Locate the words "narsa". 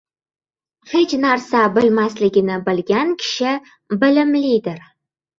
1.25-1.59